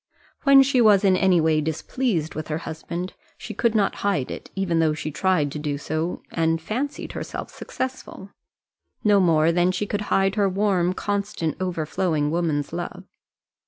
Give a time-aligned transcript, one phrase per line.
[0.45, 4.49] When she was in any way displeased with her husband, she could not hide it,
[4.55, 8.31] even though she tried to do so, and fancied herself successful;
[9.03, 13.03] no more than she could hide her warm, constant, overflowing woman's love.